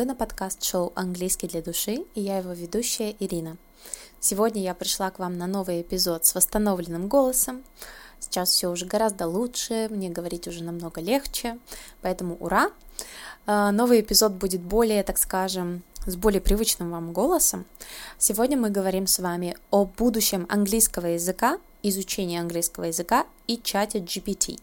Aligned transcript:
Вы 0.00 0.06
на 0.06 0.14
подкаст-шоу 0.14 0.92
«Английский 0.94 1.46
для 1.46 1.60
души» 1.60 2.06
и 2.14 2.22
я 2.22 2.38
его 2.38 2.52
ведущая 2.52 3.14
Ирина. 3.20 3.58
Сегодня 4.18 4.62
я 4.62 4.72
пришла 4.72 5.10
к 5.10 5.18
вам 5.18 5.36
на 5.36 5.46
новый 5.46 5.82
эпизод 5.82 6.24
с 6.24 6.34
восстановленным 6.34 7.06
голосом. 7.06 7.62
Сейчас 8.18 8.48
все 8.48 8.70
уже 8.70 8.86
гораздо 8.86 9.26
лучше, 9.26 9.88
мне 9.90 10.08
говорить 10.08 10.48
уже 10.48 10.64
намного 10.64 11.02
легче, 11.02 11.58
поэтому 12.00 12.38
ура! 12.40 12.70
А, 13.44 13.72
новый 13.72 14.00
эпизод 14.00 14.32
будет 14.32 14.62
более, 14.62 15.02
так 15.02 15.18
скажем, 15.18 15.82
с 16.06 16.16
более 16.16 16.40
привычным 16.40 16.92
вам 16.92 17.12
голосом. 17.12 17.66
Сегодня 18.16 18.56
мы 18.56 18.70
говорим 18.70 19.06
с 19.06 19.18
вами 19.18 19.54
о 19.70 19.84
будущем 19.84 20.46
английского 20.48 21.08
языка, 21.08 21.58
изучении 21.82 22.38
английского 22.38 22.84
языка 22.84 23.26
и 23.46 23.58
чате 23.62 23.98
GPT. 23.98 24.58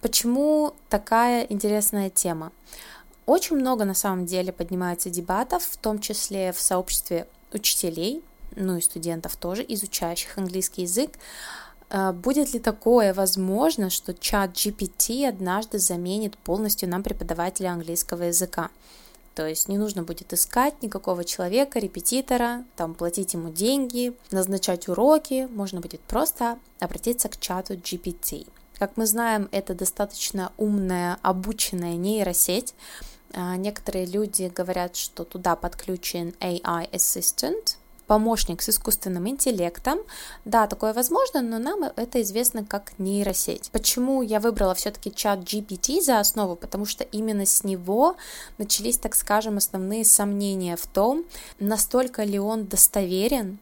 Почему 0.00 0.74
такая 0.88 1.44
интересная 1.44 2.08
тема? 2.08 2.50
Очень 3.26 3.56
много 3.56 3.84
на 3.84 3.94
самом 3.94 4.26
деле 4.26 4.52
поднимается 4.52 5.08
дебатов, 5.08 5.64
в 5.64 5.76
том 5.78 5.98
числе 5.98 6.52
в 6.52 6.60
сообществе 6.60 7.26
учителей, 7.52 8.22
ну 8.54 8.76
и 8.76 8.80
студентов 8.80 9.36
тоже, 9.36 9.64
изучающих 9.66 10.36
английский 10.36 10.82
язык. 10.82 11.12
А, 11.90 12.12
будет 12.12 12.52
ли 12.52 12.60
такое 12.60 13.14
возможно, 13.14 13.88
что 13.88 14.12
чат 14.14 14.52
GPT 14.52 15.26
однажды 15.26 15.78
заменит 15.78 16.36
полностью 16.36 16.88
нам 16.88 17.02
преподавателя 17.02 17.70
английского 17.70 18.24
языка? 18.24 18.70
То 19.34 19.48
есть 19.48 19.68
не 19.68 19.78
нужно 19.78 20.04
будет 20.04 20.32
искать 20.32 20.80
никакого 20.82 21.24
человека, 21.24 21.80
репетитора, 21.80 22.64
там 22.76 22.94
платить 22.94 23.34
ему 23.34 23.50
деньги, 23.50 24.14
назначать 24.30 24.86
уроки, 24.86 25.48
можно 25.50 25.80
будет 25.80 26.00
просто 26.02 26.58
обратиться 26.78 27.28
к 27.28 27.40
чату 27.40 27.74
GPT. 27.74 28.46
Как 28.78 28.96
мы 28.96 29.06
знаем, 29.06 29.48
это 29.50 29.74
достаточно 29.74 30.52
умная, 30.56 31.18
обученная 31.22 31.96
нейросеть, 31.96 32.74
некоторые 33.56 34.06
люди 34.06 34.52
говорят, 34.54 34.96
что 34.96 35.24
туда 35.24 35.56
подключен 35.56 36.34
AI 36.40 36.90
Assistant, 36.90 37.76
помощник 38.06 38.60
с 38.62 38.68
искусственным 38.68 39.28
интеллектом. 39.28 39.98
Да, 40.44 40.66
такое 40.66 40.92
возможно, 40.92 41.40
но 41.40 41.58
нам 41.58 41.84
это 41.84 42.20
известно 42.22 42.64
как 42.64 42.98
нейросеть. 42.98 43.70
Почему 43.72 44.22
я 44.22 44.40
выбрала 44.40 44.74
все-таки 44.74 45.10
чат 45.14 45.40
GPT 45.40 46.02
за 46.02 46.20
основу? 46.20 46.54
Потому 46.54 46.84
что 46.84 47.04
именно 47.04 47.46
с 47.46 47.64
него 47.64 48.16
начались, 48.58 48.98
так 48.98 49.14
скажем, 49.14 49.56
основные 49.56 50.04
сомнения 50.04 50.76
в 50.76 50.86
том, 50.86 51.24
настолько 51.58 52.24
ли 52.24 52.38
он 52.38 52.66
достоверен, 52.66 53.58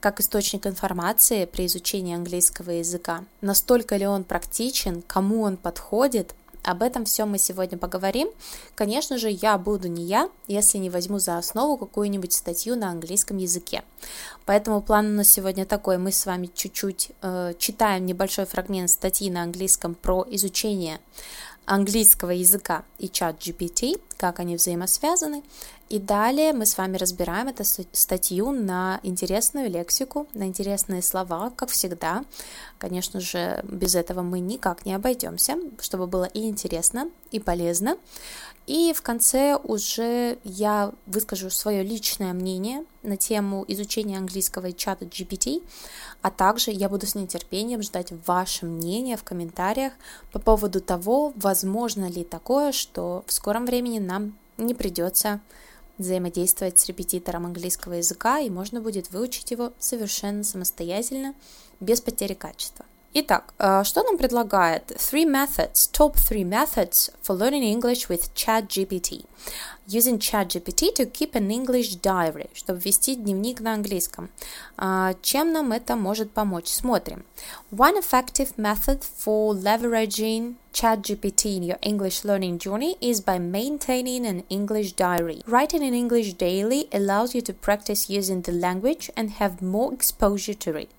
как 0.00 0.20
источник 0.20 0.66
информации 0.66 1.44
при 1.44 1.66
изучении 1.66 2.14
английского 2.14 2.70
языка, 2.70 3.24
настолько 3.40 3.96
ли 3.96 4.06
он 4.06 4.22
практичен, 4.22 5.02
кому 5.02 5.42
он 5.42 5.56
подходит, 5.56 6.34
об 6.68 6.82
этом 6.82 7.06
все 7.06 7.24
мы 7.24 7.38
сегодня 7.38 7.78
поговорим. 7.78 8.28
Конечно 8.74 9.16
же, 9.16 9.30
я 9.30 9.56
буду 9.56 9.88
не 9.88 10.04
я, 10.04 10.28
если 10.48 10.76
не 10.76 10.90
возьму 10.90 11.18
за 11.18 11.38
основу 11.38 11.78
какую-нибудь 11.78 12.34
статью 12.34 12.76
на 12.76 12.90
английском 12.90 13.38
языке. 13.38 13.84
Поэтому 14.44 14.82
план 14.82 15.06
у 15.06 15.16
нас 15.16 15.28
сегодня 15.28 15.64
такой. 15.64 15.96
Мы 15.96 16.12
с 16.12 16.26
вами 16.26 16.50
чуть-чуть 16.54 17.12
э, 17.22 17.54
читаем 17.58 18.04
небольшой 18.04 18.44
фрагмент 18.44 18.90
статьи 18.90 19.30
на 19.30 19.44
английском 19.44 19.94
про 19.94 20.26
изучение 20.28 21.00
английского 21.64 22.32
языка 22.32 22.84
и 22.98 23.08
чат 23.08 23.36
GPT, 23.38 23.98
как 24.18 24.40
они 24.40 24.56
взаимосвязаны. 24.56 25.42
И 25.88 25.98
далее 25.98 26.52
мы 26.52 26.66
с 26.66 26.76
вами 26.76 26.98
разбираем 26.98 27.48
эту 27.48 27.64
статью 27.64 28.50
на 28.50 29.00
интересную 29.02 29.70
лексику, 29.70 30.26
на 30.34 30.44
интересные 30.44 31.00
слова, 31.00 31.50
как 31.56 31.70
всегда. 31.70 32.24
Конечно 32.78 33.20
же, 33.20 33.64
без 33.64 33.94
этого 33.94 34.20
мы 34.20 34.40
никак 34.40 34.84
не 34.84 34.92
обойдемся, 34.92 35.56
чтобы 35.80 36.06
было 36.06 36.24
и 36.24 36.46
интересно, 36.46 37.08
и 37.30 37.40
полезно. 37.40 37.96
И 38.68 38.92
в 38.92 39.00
конце 39.00 39.56
уже 39.56 40.36
я 40.44 40.92
выскажу 41.06 41.48
свое 41.48 41.82
личное 41.82 42.34
мнение 42.34 42.84
на 43.02 43.16
тему 43.16 43.64
изучения 43.66 44.18
английского 44.18 44.66
и 44.66 44.76
чата 44.76 45.06
GPT, 45.06 45.62
а 46.20 46.30
также 46.30 46.70
я 46.70 46.90
буду 46.90 47.06
с 47.06 47.14
нетерпением 47.14 47.80
ждать 47.80 48.12
ваше 48.26 48.66
мнение 48.66 49.16
в 49.16 49.24
комментариях 49.24 49.94
по 50.32 50.38
поводу 50.38 50.82
того, 50.82 51.32
возможно 51.36 52.10
ли 52.10 52.24
такое, 52.24 52.72
что 52.72 53.24
в 53.26 53.32
скором 53.32 53.64
времени 53.64 54.00
нам 54.08 54.36
не 54.56 54.74
придется 54.74 55.40
взаимодействовать 55.98 56.78
с 56.78 56.86
репетитором 56.86 57.46
английского 57.46 57.94
языка, 57.94 58.40
и 58.40 58.50
можно 58.50 58.80
будет 58.80 59.10
выучить 59.10 59.50
его 59.50 59.72
совершенно 59.78 60.42
самостоятельно, 60.42 61.34
без 61.80 62.00
потери 62.00 62.34
качества. 62.34 62.86
Итак, 63.15 63.53
э, 63.59 63.83
что 63.83 64.01
нам 64.01 64.17
предлагает? 64.17 64.91
Three 64.97 65.25
methods, 65.25 65.87
top 65.91 66.15
three 66.15 66.43
methods 66.43 67.11
for 67.21 67.37
learning 67.37 67.61
English 67.61 68.09
with 68.09 68.33
ChatGPT. 68.33 69.25
Using 69.85 70.17
ChatGPT 70.17 70.95
to 70.95 71.05
keep 71.05 71.35
an 71.35 71.51
English 71.51 71.97
diary, 72.01 72.49
чтобы 72.55 72.79
вести 72.79 73.13
дневник 73.15 73.61
на 73.61 73.73
английском. 73.75 74.31
А, 74.77 75.13
чем 75.21 75.53
нам 75.53 75.73
это 75.73 75.95
может 75.95 76.31
помочь? 76.31 76.69
Смотрим. 76.69 77.23
One 77.71 77.99
effective 77.99 78.55
method 78.57 79.03
for 79.03 79.53
leveraging 79.53 80.55
ChatGPT 80.73 81.57
in 81.57 81.63
your 81.63 81.77
English 81.83 82.23
learning 82.23 82.57
journey 82.57 82.97
is 82.99 83.21
by 83.21 83.37
maintaining 83.37 84.25
an 84.25 84.43
English 84.49 84.93
diary. 84.93 85.43
Writing 85.45 85.83
in 85.83 85.93
English 85.93 86.33
daily 86.33 86.87
allows 86.91 87.35
you 87.35 87.41
to 87.41 87.53
practice 87.53 88.09
using 88.09 88.41
the 88.41 88.51
language 88.51 89.11
and 89.15 89.29
have 89.39 89.61
more 89.61 89.93
exposure 89.93 90.55
to 90.55 90.75
it. 90.77 90.96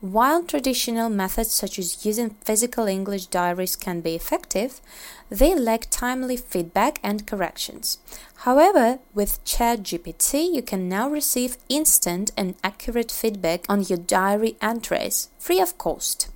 While 0.00 0.42
traditional 0.42 1.08
methods 1.08 1.52
such 1.52 1.78
as 1.78 2.04
using 2.04 2.36
physical 2.44 2.86
English 2.86 3.26
diaries 3.26 3.76
can 3.76 4.00
be 4.00 4.14
effective, 4.14 4.80
they 5.30 5.54
lack 5.54 5.88
timely 5.90 6.36
feedback 6.36 6.98
and 7.02 7.26
corrections. 7.26 7.98
However, 8.44 8.98
with 9.14 9.44
ChatGPT, 9.44 10.54
you 10.54 10.62
can 10.62 10.88
now 10.88 11.08
receive 11.08 11.56
instant 11.68 12.32
and 12.36 12.54
accurate 12.62 13.12
feedback 13.12 13.64
on 13.68 13.82
your 13.82 13.98
diary 13.98 14.56
entries, 14.60 15.28
free 15.38 15.60
of 15.60 15.78
cost. 15.78 16.28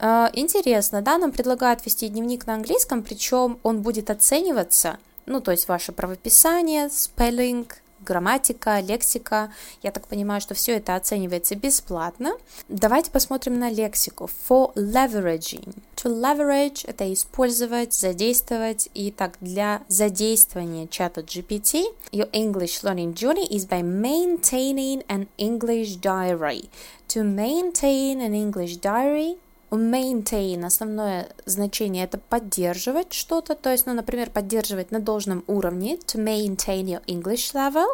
Интересно, 0.00 1.02
да, 1.02 1.18
нам 1.18 1.30
предлагают 1.30 1.84
вести 1.84 2.08
дневник 2.08 2.46
на 2.46 2.54
английском, 2.54 3.02
причем 3.02 3.58
он 3.62 3.82
будет 3.82 4.08
оцениваться, 4.08 4.98
ну, 5.26 5.40
то 5.42 5.50
есть 5.50 5.68
ваше 5.68 5.92
правописание, 5.92 6.86
spelling, 6.86 7.70
грамматика, 8.05 8.79
лексика. 8.79 9.51
Я 9.81 9.91
так 9.91 10.07
понимаю, 10.07 10.39
что 10.39 10.53
все 10.53 10.77
это 10.77 10.95
оценивается 10.95 11.55
бесплатно. 11.55 12.37
Давайте 12.69 13.11
посмотрим 13.11 13.59
на 13.59 13.69
лексику. 13.69 14.29
For 14.47 14.73
leveraging. 14.75 15.75
To 15.97 16.09
leverage– 16.09 16.85
это 16.87 17.11
использовать, 17.11 17.93
задействовать. 17.93 18.89
И 18.93 19.11
так, 19.11 19.37
для 19.41 19.81
задействования 19.87 20.87
чата 20.87 21.21
GPT, 21.21 21.83
your 22.11 22.29
English 22.31 22.83
learning 22.83 23.13
journey 23.13 23.47
is 23.49 23.67
by 23.67 23.81
maintaining 23.81 25.03
an 25.07 25.27
English 25.37 25.97
diary. 25.97 26.69
To 27.09 27.23
maintain 27.23 28.21
an 28.21 28.33
English 28.33 28.77
diary 28.77 29.37
maintain 29.77 30.65
основное 30.65 31.29
значение 31.45 32.03
это 32.05 32.17
поддерживать 32.17 33.13
что-то, 33.13 33.55
то 33.55 33.71
есть, 33.71 33.85
ну, 33.85 33.93
например, 33.93 34.29
поддерживать 34.29 34.91
на 34.91 34.99
должном 34.99 35.43
уровне, 35.47 35.95
to 35.95 36.23
maintain 36.23 36.85
your 36.85 37.05
English 37.05 37.53
level, 37.53 37.87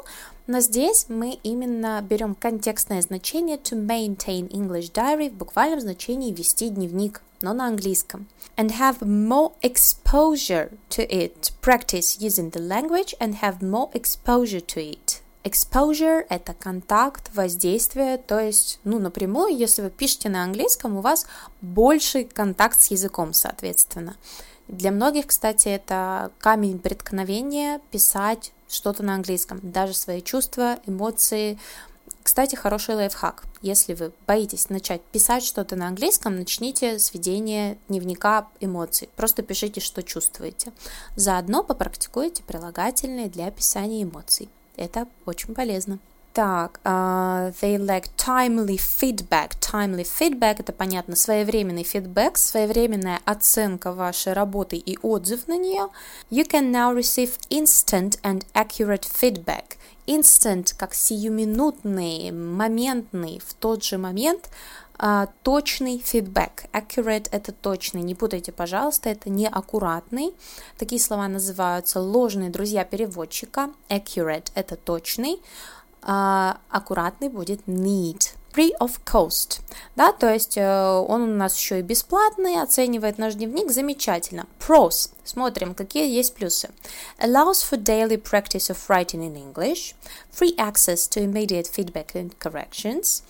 но 0.48 0.60
здесь 0.60 1.06
мы 1.08 1.40
именно 1.44 2.02
берем 2.02 2.36
контекстное 2.36 3.02
значение 3.02 3.58
to 3.58 3.78
maintain 3.78 4.50
English 4.50 4.92
diary 4.92 5.30
в 5.30 5.34
буквальном 5.34 5.80
значении 5.80 6.34
вести 6.34 6.70
дневник, 6.70 7.22
но 7.42 7.54
на 7.54 7.68
английском. 7.68 8.28
And 8.58 8.78
have 8.80 9.00
more 9.00 9.54
exposure 9.62 10.72
to 10.90 11.08
it, 11.08 11.54
practice 11.62 12.20
using 12.20 12.52
the 12.52 12.60
language 12.60 13.14
and 13.20 13.42
have 13.42 13.62
more 13.62 13.90
exposure 13.94 14.62
to 14.62 14.82
it. 14.82 15.22
Exposure– 15.44 16.24
это 16.30 16.54
контакт, 16.54 17.34
воздействие, 17.34 18.18
то 18.18 18.40
есть, 18.40 18.80
ну, 18.84 19.00
напрямую, 19.00 19.58
если 19.58 19.82
вы 19.82 19.90
пишете 19.90 20.30
на 20.30 20.44
английском, 20.44 20.98
у 20.98 21.02
вас 21.02 21.26
больший 21.62 22.26
контакт 22.26 22.80
с 22.80 22.92
языком, 22.92 23.34
соответственно. 23.34 24.16
Для 24.68 24.92
многих, 24.92 25.28
кстати, 25.28 25.68
это 25.68 26.32
камень 26.40 26.78
преткновения 26.78 27.82
писать 27.90 28.54
что-то 28.70 29.04
на 29.04 29.16
английском, 29.16 29.60
даже 29.64 29.96
свои 29.96 30.22
чувства, 30.22 30.80
эмоции. 30.86 31.60
Кстати, 32.24 32.56
хороший 32.56 32.94
лайфхак. 32.96 33.44
Если 33.64 33.96
вы 33.96 34.12
боитесь 34.28 34.70
начать 34.70 35.02
писать 35.02 35.44
что-то 35.44 35.76
на 35.76 35.88
английском, 35.88 36.38
начните 36.38 37.00
с 37.00 37.14
ведения 37.14 37.80
дневника 37.90 38.48
эмоций. 38.60 39.10
Просто 39.16 39.42
пишите, 39.42 39.82
что 39.82 40.04
чувствуете. 40.04 40.72
Заодно 41.16 41.64
попрактикуйте 41.64 42.44
прилагательные 42.44 43.28
для 43.28 43.48
описания 43.48 44.04
эмоций. 44.04 44.50
Это 44.82 45.08
очень 45.28 45.54
полезно. 45.54 46.00
Так, 46.34 46.80
uh, 46.86 47.54
they 47.62 47.78
lack 47.78 48.06
timely 48.18 48.78
feedback. 48.78 49.52
Timely 49.60 50.04
feedback– 50.04 50.56
это, 50.60 50.72
понятно, 50.72 51.16
своевременный 51.16 51.84
фидбэк, 51.84 52.36
своевременная 52.38 53.20
оценка 53.26 53.92
вашей 53.92 54.34
работы 54.34 54.78
и 54.78 54.98
отзыв 55.04 55.48
на 55.48 55.58
нее. 55.58 55.90
You 56.32 56.50
can 56.50 56.72
now 56.72 56.96
receive 56.96 57.38
instant 57.52 58.20
and 58.24 58.44
accurate 58.56 59.04
feedback. 59.04 59.78
Instant 60.12 60.74
как 60.78 60.94
сиюминутный, 60.94 62.32
моментный, 62.32 63.42
в 63.46 63.54
тот 63.54 63.84
же 63.84 63.98
момент 63.98 64.50
а, 64.98 65.28
точный 65.42 65.98
фидбэк. 65.98 66.66
Accurate– 66.74 67.28
это 67.32 67.52
точный, 67.52 68.02
не 68.02 68.14
путайте, 68.14 68.52
пожалуйста, 68.52 69.10
это 69.10 69.30
не 69.30 69.48
аккуратный. 69.48 70.34
Такие 70.78 71.02
слова 71.02 71.28
называются 71.28 72.00
ложные 72.00 72.50
друзья 72.52 72.84
переводчика. 72.84 73.72
Accurate– 73.90 74.52
это 74.56 74.76
точный, 74.76 75.42
а, 76.04 76.60
аккуратный 76.70 77.30
будет 77.30 77.62
need 77.68 78.36
free 78.57 78.73
of 78.81 79.01
cost, 79.05 79.61
да, 79.97 80.13
то 80.13 80.33
есть 80.33 80.57
э, 80.57 81.05
он 81.09 81.23
у 81.23 81.27
нас 81.27 81.59
еще 81.59 81.81
и 81.81 81.83
бесплатный, 81.83 82.63
оценивает 82.63 83.19
наш 83.19 83.35
дневник 83.35 83.71
замечательно. 83.71 84.47
Pros, 84.59 85.11
смотрим, 85.25 85.75
какие 85.75 86.11
есть 86.11 86.35
плюсы. 86.35 86.71
Allows 87.19 87.63
for 87.63 87.77
daily 87.79 88.17
practice 88.17 88.71
of 88.71 88.79
writing 88.89 89.23
in 89.23 89.37
English, 89.37 89.95
free 90.31 90.55
access 90.57 91.07
to 91.07 91.23
immediate 91.23 91.67
feedback 91.67 92.15
and 92.15 92.39
corrections, 92.39 93.23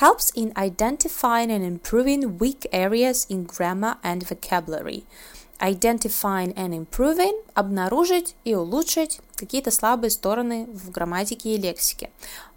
helps 0.00 0.32
in 0.34 0.52
identifying 0.56 1.52
and 1.52 1.64
improving 1.64 2.38
weak 2.38 2.66
areas 2.72 3.24
in 3.28 3.44
grammar 3.44 3.98
and 4.02 4.26
vocabulary. 4.26 5.04
Identifying 5.60 6.52
and 6.56 6.74
improving – 6.74 7.54
обнаружить 7.54 8.34
и 8.44 8.54
улучшить 8.56 9.20
какие-то 9.37 9.71
слабые 9.71 10.11
стороны 10.11 10.67
в 10.73 10.91
грамматике 10.91 11.55
и 11.55 11.57
лексике. 11.57 12.09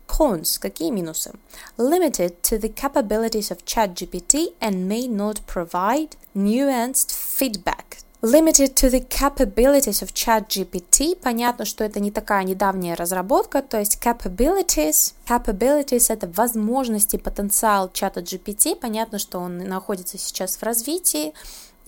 Cons. 0.08 0.58
Какие 0.58 0.90
минусы? 0.90 1.32
Limited 1.78 2.40
to 2.42 2.60
the 2.60 2.74
capabilities 2.74 3.50
of 3.50 3.64
ChatGPT 3.64 4.54
and 4.60 4.88
may 4.88 5.06
not 5.06 5.40
provide 5.46 6.16
nuanced 6.34 7.12
feedback. 7.12 7.98
Limited 8.22 8.74
to 8.74 8.90
the 8.90 9.00
capabilities 9.00 10.02
of 10.02 10.12
ChatGPT. 10.12 11.16
Понятно, 11.16 11.64
что 11.64 11.84
это 11.84 12.00
не 12.00 12.10
такая 12.10 12.44
недавняя 12.44 12.94
разработка, 12.94 13.62
то 13.62 13.78
есть 13.78 13.98
capabilities. 13.98 15.14
Capabilities— 15.26 16.06
это 16.12 16.26
возможности, 16.26 17.16
потенциал 17.16 17.90
чата 17.90 18.20
GPT. 18.20 18.76
Понятно, 18.76 19.18
что 19.18 19.38
он 19.38 19.56
находится 19.56 20.18
сейчас 20.18 20.56
в 20.56 20.62
развитии, 20.62 21.32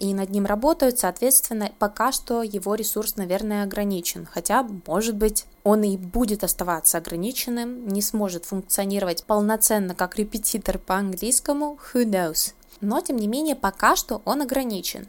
и 0.03 0.15
над 0.15 0.31
ним 0.31 0.47
работают, 0.47 0.99
соответственно, 0.99 1.71
пока 1.79 2.11
что 2.11 2.43
его 2.43 2.75
ресурс, 2.75 3.15
наверное, 3.15 3.63
ограничен, 3.63 4.27
хотя, 4.27 4.67
может 4.89 5.15
быть, 5.15 5.45
он 5.63 5.85
и 5.85 5.97
будет 5.97 6.43
оставаться 6.43 6.99
ограниченным, 6.99 7.87
не 7.87 8.03
сможет 8.03 8.45
функционировать 8.45 9.23
полноценно 9.23 9.95
как 9.95 10.17
репетитор 10.17 10.79
по 10.79 10.97
английскому, 10.97 11.79
who 11.95 12.05
knows. 12.05 12.55
Но, 12.81 13.01
тем 13.01 13.17
не 13.17 13.29
менее, 13.29 13.55
пока 13.55 13.95
что 13.95 14.23
он 14.25 14.43
ограничен 14.43 15.09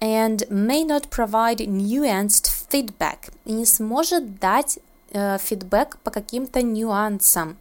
and 0.00 0.48
may 0.50 0.84
not 0.84 1.10
provide 1.10 1.58
nuanced 1.66 2.48
feedback 2.70 3.32
и 3.44 3.52
не 3.52 3.66
сможет 3.66 4.38
дать 4.38 4.78
э, 5.10 5.36
фидбэк 5.38 5.98
по 6.04 6.12
каким-то 6.12 6.62
нюансам. 6.62 7.56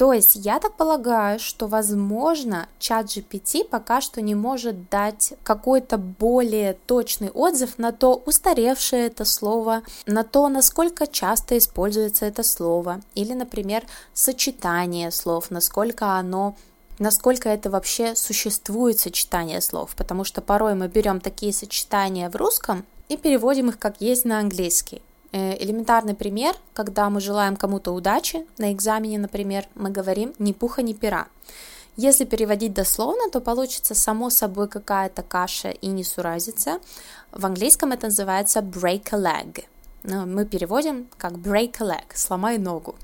То 0.00 0.14
есть 0.14 0.34
я 0.34 0.58
так 0.60 0.76
полагаю, 0.76 1.38
что, 1.38 1.66
возможно, 1.66 2.70
чат 2.78 3.04
GPT 3.04 3.68
пока 3.68 4.00
что 4.00 4.22
не 4.22 4.34
может 4.34 4.88
дать 4.88 5.34
какой-то 5.42 5.98
более 5.98 6.72
точный 6.72 7.28
отзыв 7.28 7.76
на 7.76 7.92
то, 7.92 8.14
устаревшее 8.24 9.08
это 9.08 9.26
слово, 9.26 9.82
на 10.06 10.24
то, 10.24 10.48
насколько 10.48 11.06
часто 11.06 11.58
используется 11.58 12.24
это 12.24 12.42
слово, 12.42 13.02
или, 13.14 13.34
например, 13.34 13.84
сочетание 14.14 15.10
слов, 15.10 15.50
насколько 15.50 16.14
оно 16.14 16.56
насколько 16.98 17.50
это 17.50 17.68
вообще 17.68 18.16
существует 18.16 18.98
сочетание 18.98 19.60
слов, 19.60 19.94
потому 19.96 20.24
что 20.24 20.40
порой 20.40 20.74
мы 20.74 20.88
берем 20.88 21.20
такие 21.20 21.52
сочетания 21.52 22.30
в 22.30 22.36
русском 22.36 22.86
и 23.10 23.18
переводим 23.18 23.68
их 23.68 23.78
как 23.78 24.00
есть 24.00 24.24
на 24.24 24.38
английский. 24.38 25.02
Э, 25.32 25.56
элементарный 25.62 26.14
пример, 26.14 26.56
когда 26.74 27.08
мы 27.08 27.20
желаем 27.20 27.56
кому-то 27.56 27.92
удачи, 27.92 28.46
на 28.58 28.72
экзамене, 28.72 29.18
например, 29.18 29.66
мы 29.74 29.90
говорим 29.90 30.34
«ни 30.38 30.52
пуха, 30.52 30.82
ни 30.82 30.92
пера». 30.92 31.28
Если 31.96 32.24
переводить 32.24 32.72
дословно, 32.72 33.30
то 33.30 33.40
получится 33.40 33.94
само 33.94 34.30
собой 34.30 34.68
какая-то 34.68 35.22
каша 35.22 35.70
и 35.70 35.88
несуразица. 35.88 36.80
В 37.30 37.44
английском 37.44 37.92
это 37.92 38.06
называется 38.06 38.60
break 38.60 39.08
a 39.12 39.18
leg. 39.18 39.64
Мы 40.04 40.46
переводим 40.46 41.08
как 41.18 41.32
break 41.32 41.76
a 41.80 41.96
leg, 41.96 42.04
сломай 42.14 42.58
ногу. 42.58 42.94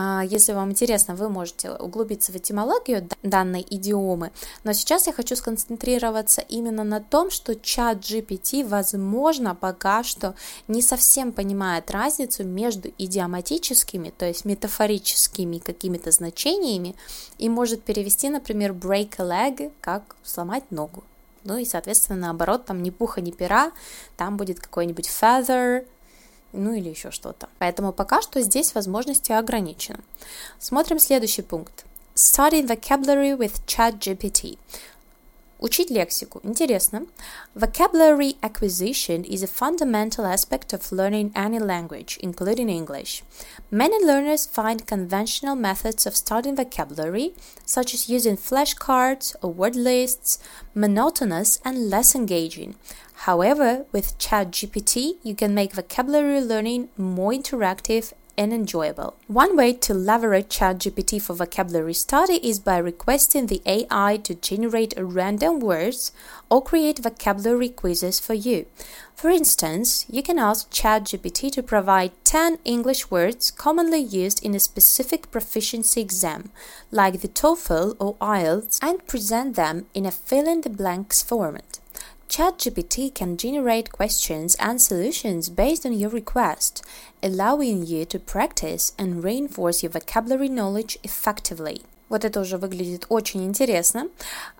А, 0.00 0.22
если 0.22 0.52
вам 0.52 0.70
интересно, 0.70 1.16
вы 1.16 1.28
можете 1.28 1.72
углубиться 1.72 2.30
в 2.30 2.36
этимологию 2.36 3.08
данной 3.24 3.66
идиомы, 3.68 4.30
но 4.62 4.72
сейчас 4.72 5.08
я 5.08 5.12
хочу 5.12 5.34
сконцентрироваться 5.34 6.40
именно 6.40 6.84
на 6.84 7.00
том, 7.00 7.32
что 7.32 7.56
чат 7.56 7.98
GPT, 7.98 8.64
возможно, 8.64 9.56
пока 9.56 10.04
что 10.04 10.36
не 10.68 10.82
совсем 10.82 11.32
понимает 11.32 11.90
разницу 11.90 12.44
между 12.44 12.92
идиоматическими, 12.96 14.12
то 14.16 14.24
есть 14.24 14.44
метафорическими 14.44 15.58
какими-то 15.58 16.12
значениями, 16.12 16.94
и 17.38 17.48
может 17.48 17.82
перевести, 17.82 18.28
например, 18.28 18.74
break 18.74 19.14
a 19.18 19.24
leg 19.24 19.72
как 19.80 20.14
сломать 20.22 20.70
ногу. 20.70 21.02
Ну 21.42 21.56
и, 21.56 21.64
соответственно, 21.64 22.20
наоборот, 22.20 22.66
там 22.66 22.84
ни 22.84 22.90
пуха, 22.90 23.20
ни 23.20 23.32
пера, 23.32 23.72
там 24.16 24.36
будет 24.36 24.60
какой-нибудь 24.60 25.08
feather, 25.08 25.84
ну 26.52 26.72
или 26.72 26.88
еще 26.88 27.10
что-то. 27.10 27.48
Поэтому 27.58 27.92
пока 27.92 28.22
что 28.22 28.40
здесь 28.40 28.74
возможности 28.74 29.32
ограничены. 29.32 30.00
Смотрим 30.58 30.98
следующий 30.98 31.42
пункт. 31.42 31.84
Study 32.14 32.66
vocabulary 32.66 33.36
with 33.36 33.64
ChatGPT. 33.66 34.58
Учить 35.63 35.89
лексику. 35.89 36.41
Интересно. 36.43 37.05
Vocabulary 37.55 38.35
acquisition 38.41 39.23
is 39.23 39.43
a 39.43 39.47
fundamental 39.47 40.25
aspect 40.25 40.73
of 40.73 40.91
learning 40.91 41.31
any 41.35 41.57
language, 41.57 42.19
including 42.21 42.67
English. 42.67 43.23
Many 43.71 43.97
learners 44.03 44.45
find 44.45 44.85
conventional 44.85 45.55
methods 45.55 46.05
of 46.05 46.17
studying 46.17 46.57
vocabulary, 46.57 47.33
such 47.65 47.93
as 47.93 48.09
using 48.09 48.35
flashcards 48.35 49.37
or 49.41 49.53
word 49.53 49.77
lists, 49.77 50.37
monotonous 50.75 51.61
and 51.63 51.89
less 51.89 52.13
engaging. 52.13 52.75
However, 53.25 53.85
with 53.93 54.17
ChatGPT, 54.19 55.15
you 55.23 55.33
can 55.33 55.53
make 55.53 55.71
vocabulary 55.71 56.41
learning 56.41 56.89
more 56.97 57.31
interactive 57.31 58.11
and 58.38 58.52
enjoyable. 58.52 59.16
One 59.26 59.56
way 59.56 59.72
to 59.72 59.92
leverage 59.92 60.48
ChatGPT 60.48 61.20
for 61.20 61.34
vocabulary 61.34 61.92
study 61.92 62.34
is 62.34 62.60
by 62.60 62.78
requesting 62.78 63.48
the 63.48 63.60
AI 63.66 64.20
to 64.22 64.36
generate 64.36 64.94
random 64.96 65.58
words 65.58 66.12
or 66.48 66.62
create 66.62 67.00
vocabulary 67.00 67.68
quizzes 67.68 68.20
for 68.20 68.34
you. 68.34 68.66
For 69.16 69.28
instance, 69.28 70.06
you 70.08 70.22
can 70.22 70.38
ask 70.38 70.70
ChatGPT 70.70 71.50
to 71.50 71.62
provide 71.62 72.12
10 72.24 72.58
English 72.64 73.10
words 73.10 73.50
commonly 73.50 73.98
used 73.98 74.44
in 74.44 74.54
a 74.54 74.60
specific 74.60 75.32
proficiency 75.32 76.00
exam, 76.00 76.52
like 76.92 77.20
the 77.20 77.28
TOEFL 77.28 77.96
or 77.98 78.14
IELTS, 78.20 78.78
and 78.80 79.04
present 79.08 79.56
them 79.56 79.86
in 79.92 80.06
a 80.06 80.12
fill 80.12 80.46
in 80.46 80.60
the 80.60 80.70
blanks 80.70 81.20
format. 81.20 81.80
ChatGPT 82.38 83.12
can 83.12 83.36
generate 83.36 83.90
questions 83.90 84.54
and 84.60 84.80
solutions 84.80 85.48
based 85.48 85.84
on 85.84 85.92
your 85.92 86.08
request, 86.08 86.84
allowing 87.20 87.84
you 87.84 88.04
to 88.04 88.20
practice 88.20 88.92
and 88.96 89.24
reinforce 89.24 89.82
your 89.82 89.90
vocabulary 89.90 90.48
knowledge 90.48 91.00
effectively. 91.02 91.82
Вот 92.08 92.24
это 92.24 92.40
уже 92.40 92.56
выглядит 92.56 93.06
очень 93.08 93.44
интересно. 93.44 94.08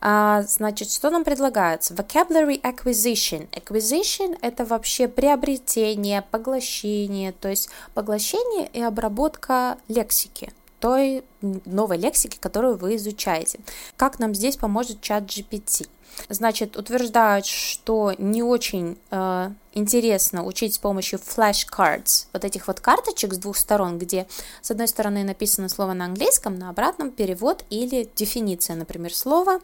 А, 0.00 0.42
значит, 0.42 0.90
что 0.90 1.10
нам 1.10 1.22
предлагается? 1.22 1.94
Vocabulary 1.94 2.60
acquisition. 2.62 3.48
Acquisition– 3.52 4.36
это 4.42 4.64
вообще 4.64 5.06
приобретение, 5.06 6.22
поглощение, 6.22 7.30
то 7.30 7.48
есть 7.48 7.68
поглощение 7.94 8.68
и 8.72 8.82
обработка 8.82 9.78
лексики 9.86 10.52
той 10.80 11.24
новой 11.40 11.98
лексики, 11.98 12.38
которую 12.38 12.76
вы 12.76 12.96
изучаете. 12.96 13.60
Как 13.96 14.18
нам 14.18 14.34
здесь 14.34 14.56
поможет 14.56 15.00
чат 15.00 15.24
GPT? 15.24 15.88
Значит, 16.28 16.76
утверждают, 16.76 17.46
что 17.46 18.12
не 18.18 18.42
очень 18.42 18.98
э, 19.10 19.50
интересно 19.74 20.44
учить 20.44 20.74
с 20.74 20.78
помощью 20.78 21.18
flashcards, 21.18 22.26
вот 22.32 22.44
этих 22.44 22.66
вот 22.66 22.80
карточек 22.80 23.34
с 23.34 23.38
двух 23.38 23.56
сторон, 23.56 23.98
где 23.98 24.26
с 24.60 24.70
одной 24.70 24.88
стороны 24.88 25.24
написано 25.24 25.68
слово 25.68 25.92
на 25.92 26.06
английском, 26.06 26.58
на 26.58 26.70
обратном 26.70 27.10
перевод 27.10 27.64
или 27.70 28.08
дефиниция, 28.16 28.76
например, 28.76 29.14
слова. 29.14 29.60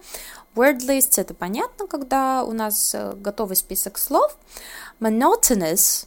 Word 0.54 0.78
lists 0.78 1.20
это 1.20 1.34
понятно, 1.34 1.86
когда 1.86 2.44
у 2.44 2.52
нас 2.52 2.94
э, 2.94 3.14
готовый 3.16 3.56
список 3.56 3.98
слов. 3.98 4.36
Monotonous 5.00 6.06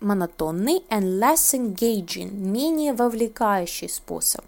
монотонный 0.00 0.84
and 0.90 1.18
less 1.18 1.54
engaging, 1.54 2.32
менее 2.32 2.92
вовлекающий 2.92 3.88
способ. 3.88 4.44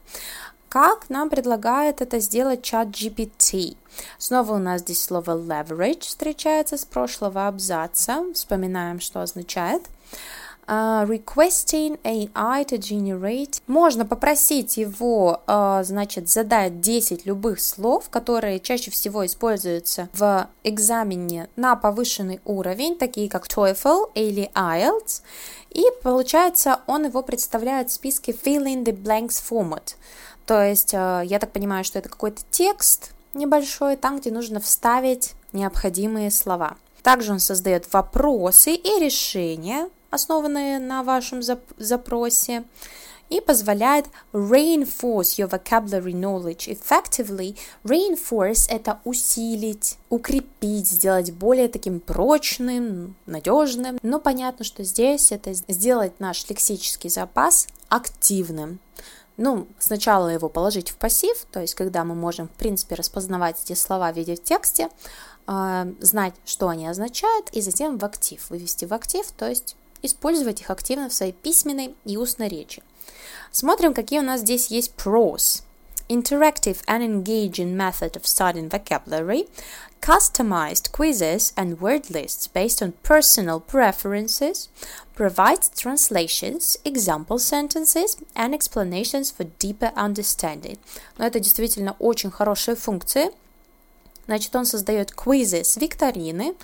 Как 0.71 1.11
нам 1.11 1.31
предлагает 1.31 2.01
это 2.01 2.21
сделать 2.21 2.63
чат 2.63 2.91
GPT? 2.91 3.77
Снова 4.19 4.55
у 4.55 4.59
нас 4.59 4.83
здесь 4.83 5.03
слово 5.03 5.37
leverage 5.37 6.03
встречается 6.03 6.79
с 6.79 6.85
прошлого 6.85 7.49
абзаца. 7.49 8.23
Вспоминаем, 8.35 9.01
что 9.01 9.21
означает. 9.21 9.83
Uh, 10.69 11.05
requesting 11.09 11.99
AI 12.05 12.65
to 12.65 12.79
generate. 12.79 13.61
Можно 13.67 14.07
попросить 14.07 14.77
его, 14.77 15.43
uh, 15.49 15.83
значит, 15.83 16.29
задать 16.29 16.81
10 16.81 17.27
любых 17.27 17.61
слов, 17.61 18.09
которые 18.09 18.61
чаще 18.61 18.93
всего 18.93 19.27
используются 19.27 20.09
в 20.13 20.49
экзамене 20.63 21.49
на 21.57 21.75
повышенный 21.75 22.41
уровень, 22.45 22.97
такие 22.97 23.29
как 23.29 23.49
TOEFL 23.49 24.13
или 24.15 24.49
IELTS, 24.55 25.23
и 25.71 25.83
получается 26.05 26.79
он 26.87 27.07
его 27.07 27.23
представляет 27.23 27.91
в 27.91 27.95
списке 27.95 28.31
fill 28.31 28.67
in 28.67 28.85
the 28.85 28.93
blanks 28.93 29.43
format. 29.43 29.97
То 30.47 30.63
есть 30.63 30.95
uh, 30.95 31.25
я 31.25 31.39
так 31.39 31.53
понимаю, 31.53 31.85
что 31.85 31.99
это 31.99 32.09
какой-то 32.09 32.43
текст 32.51 33.13
небольшой, 33.35 33.97
там, 33.97 34.19
где 34.19 34.31
нужно 34.31 34.61
вставить 34.61 35.35
необходимые 35.53 36.31
слова. 36.31 36.77
Также 37.03 37.33
он 37.33 37.41
создает 37.41 37.93
вопросы 37.93 38.75
и 38.75 38.99
решения, 39.01 39.89
основанные 40.11 40.79
на 40.79 41.03
вашем 41.03 41.41
запросе, 41.43 42.65
и 43.31 43.41
позволяет 43.41 44.07
reinforce 44.33 45.39
your 45.39 45.49
vocabulary 45.49 46.13
knowledge 46.13 46.69
effectively. 46.69 47.57
Reinforce– 47.85 48.67
это 48.69 48.99
усилить, 49.05 49.97
укрепить, 50.11 50.89
сделать 50.89 51.31
более 51.31 51.69
таким 51.69 52.01
прочным, 52.01 53.15
надежным. 53.27 53.99
Но 54.03 54.19
понятно, 54.19 54.65
что 54.65 54.83
здесь 54.83 55.31
это 55.31 55.53
сделать 55.55 56.19
наш 56.19 56.49
лексический 56.49 57.09
запас 57.09 57.69
активным. 57.89 58.81
Ну, 59.43 59.69
сначала 59.79 60.29
его 60.29 60.51
положить 60.51 60.91
в 60.91 60.97
пассив, 60.97 61.47
то 61.51 61.61
есть 61.61 61.75
когда 61.75 62.05
мы 62.05 62.15
можем, 62.15 62.47
в 62.49 62.53
принципе, 62.53 62.95
распознавать 62.95 63.57
эти 63.65 63.73
слова, 63.73 64.13
видя 64.13 64.37
в 64.37 64.43
тексте, 64.43 64.91
э, 65.47 65.93
знать, 65.99 66.35
что 66.45 66.69
они 66.69 66.87
означают, 66.87 67.49
и 67.53 67.63
затем 67.63 67.97
в 67.97 68.05
актив, 68.05 68.51
вывести 68.51 68.85
в 68.85 68.93
актив, 68.93 69.25
то 69.39 69.49
есть 69.49 69.77
использовать 70.03 70.61
их 70.61 70.69
активно 70.69 71.09
в 71.09 71.15
своей 71.15 71.33
письменной 71.33 71.95
и 72.05 72.19
устной 72.19 72.49
речи. 72.49 72.83
Смотрим, 73.51 73.95
какие 73.95 74.19
у 74.19 74.25
нас 74.25 74.43
здесь 74.43 74.67
есть 74.67 74.93
pros. 74.95 75.63
Interactive 76.10 76.84
and 76.88 77.04
engaging 77.04 77.76
method 77.76 78.16
of 78.16 78.28
studying 78.28 78.70
vocabulary, 78.70 79.48
customized 80.02 80.92
quizzes 80.92 81.52
and 81.58 81.82
word 81.82 82.12
lists 82.12 82.46
based 82.46 82.84
on 82.84 82.94
personal 83.02 83.60
preferences, 83.60 84.70
provides 85.16 85.70
translations, 85.70 86.78
example 86.86 87.40
sentences 87.40 88.18
and 88.36 88.54
explanations 88.54 89.32
for 89.32 89.46
deeper 89.58 89.92
understanding. 89.96 90.78
Но 91.18 91.26
это 91.26 91.40
действительно 91.40 91.96
очень 91.98 92.30
хорошие 92.30 92.76
функции. 92.76 93.32
Значит, 94.28 94.56
он 94.56 94.66
создает 94.66 95.12
квизы 95.12 95.64
с 95.64 95.76
викторины, 95.76 96.56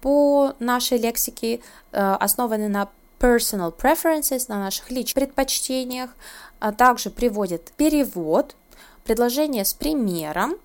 по 0.00 0.54
нашей 0.58 0.98
лексике, 0.98 1.60
э, 1.92 2.16
основаны 2.20 2.68
на 2.68 2.88
personal 3.18 3.74
preferences, 3.76 4.44
на 4.48 4.58
наших 4.58 4.90
личных 4.90 5.26
предпочтениях, 5.26 6.10
а 6.60 6.72
также 6.72 7.10
приводит 7.10 7.72
перевод, 7.76 8.54
предложение 9.03 9.65
с 9.65 9.73
примером, 9.73 10.55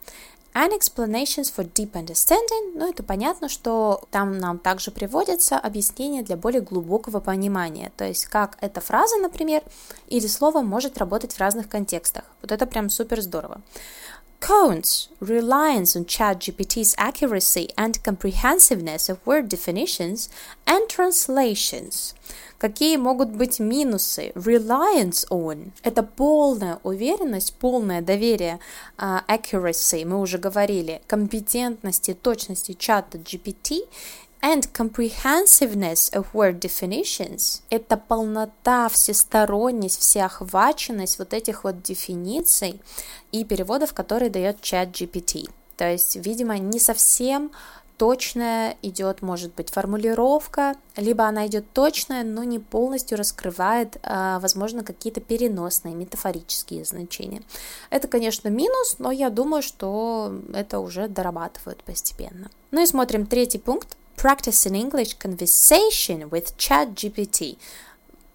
and 0.54 0.72
explanations 0.72 1.52
for 1.54 1.70
deep 1.72 1.92
understanding, 1.92 2.72
ну 2.74 2.88
это 2.90 3.02
понятно, 3.02 3.48
что 3.48 4.02
там 4.10 4.38
нам 4.38 4.58
также 4.58 4.90
приводятся 4.90 5.58
объяснения 5.58 6.22
для 6.22 6.36
более 6.36 6.60
глубокого 6.60 7.20
понимания, 7.20 7.92
то 7.96 8.04
есть 8.04 8.26
как 8.26 8.56
эта 8.60 8.80
фраза, 8.80 9.16
например, 9.18 9.62
или 10.08 10.26
слово 10.26 10.62
может 10.62 10.98
работать 10.98 11.34
в 11.34 11.38
разных 11.38 11.68
контекстах. 11.68 12.24
Вот 12.42 12.50
это 12.50 12.66
прям 12.66 12.90
супер 12.90 13.20
здорово. 13.20 13.60
Cohn's 14.40 15.08
reliance 15.20 15.96
on 15.96 16.06
ChatGPT's 16.06 16.94
accuracy 16.96 17.74
and 17.76 18.00
comprehensiveness 18.04 19.08
of 19.08 19.18
word 19.26 19.48
definitions 19.48 20.30
and 20.64 20.88
translations. 20.88 22.14
Какие 22.58 22.96
могут 22.96 23.28
быть 23.30 23.60
минусы? 23.60 24.32
Reliance 24.34 25.28
on– 25.30 25.70
это 25.84 26.02
полная 26.02 26.80
уверенность, 26.82 27.54
полное 27.54 28.02
доверие 28.02 28.58
uh, 28.98 29.20
accuracy, 29.28 30.04
мы 30.04 30.20
уже 30.20 30.38
говорили, 30.38 31.00
компетентности, 31.06 32.14
точности 32.14 32.72
чата 32.72 33.18
GPT 33.18 33.86
And 34.40 34.72
comprehensiveness 34.72 36.12
of 36.12 36.26
word 36.32 36.60
definitions– 36.60 37.62
это 37.70 37.96
полнота, 37.96 38.88
всесторонность, 38.88 39.98
всеохваченность 39.98 41.18
вот 41.18 41.34
этих 41.34 41.64
вот 41.64 41.82
дефиниций 41.82 42.80
и 43.32 43.44
переводов, 43.44 43.94
которые 43.94 44.30
дает 44.30 44.60
чат 44.60 44.90
GPT. 44.90 45.50
То 45.76 45.90
есть, 45.90 46.14
видимо, 46.16 46.56
не 46.58 46.78
совсем 46.78 47.50
точная 47.98 48.76
идет, 48.80 49.22
может 49.22 49.54
быть, 49.54 49.70
формулировка, 49.70 50.76
либо 50.96 51.24
она 51.24 51.46
идет 51.48 51.64
точная, 51.72 52.24
но 52.24 52.44
не 52.44 52.60
полностью 52.60 53.18
раскрывает, 53.18 53.98
а, 54.02 54.38
возможно, 54.38 54.84
какие-то 54.84 55.20
переносные, 55.20 55.94
метафорические 55.94 56.84
значения. 56.84 57.42
Это, 57.90 58.08
конечно, 58.08 58.48
минус, 58.48 58.96
но 58.98 59.10
я 59.10 59.30
думаю, 59.30 59.62
что 59.62 60.32
это 60.54 60.78
уже 60.78 61.08
дорабатывают 61.08 61.82
постепенно. 61.82 62.50
Ну 62.70 62.82
и 62.82 62.86
смотрим 62.86 63.26
третий 63.26 63.58
пункт 63.58 63.96
practice 64.16 64.70
in 64.70 64.90
English 64.90 65.18
conversation 65.18 66.28
with 66.30 66.56
ChatGPT. 66.56 67.58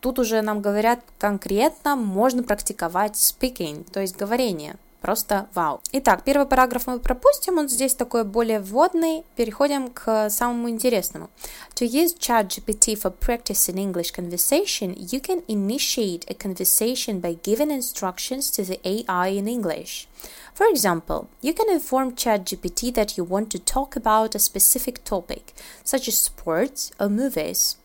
Тут 0.01 0.19
уже 0.19 0.41
нам 0.41 0.61
говорят 0.61 0.99
конкретно, 1.17 1.95
можно 1.95 2.43
практиковать 2.43 3.13
speaking, 3.13 3.89
то 3.89 4.01
есть 4.01 4.17
говорение. 4.17 4.75
Просто 5.03 5.49
вау. 5.53 5.81
Итак, 5.91 6.23
первый 6.23 6.47
параграф 6.47 6.87
мы 6.87 6.97
пропустим, 6.97 7.57
он 7.57 7.67
здесь 7.67 7.93
такой 7.93 8.23
более 8.23 8.61
вводный. 8.61 9.25
Переходим 9.35 9.89
к 9.89 10.29
самому 10.29 10.69
интересному. 10.69 11.29
To 11.75 11.85
use 11.85 12.17
ChatGPT 12.17 12.95
for 12.95 13.13
practice 13.13 13.67
in 13.67 13.77
English 13.77 14.13
conversation, 14.13 14.95
you 14.95 15.19
can 15.19 15.43
initiate 15.49 16.23
a 16.29 16.33
conversation 16.33 17.19
by 17.19 17.37
giving 17.43 17.69
instructions 17.69 18.49
to 18.51 18.63
the 18.63 18.79
AI 18.85 19.31
in 19.31 19.49
English. 19.49 20.07
For 20.53 20.67
example, 20.71 21.27
you 21.41 21.53
can 21.53 21.69
inform 21.69 22.15
ChatGPT 22.15 22.93
that 22.93 23.17
you 23.17 23.25
want 23.25 23.49
to 23.51 23.59
talk 23.59 23.97
about 23.97 24.35
a 24.35 24.39
specific 24.39 25.03
topic, 25.03 25.53
such 25.83 26.07
as 26.07 26.17
sports 26.17 26.91
or 26.97 27.09
movies. 27.09 27.75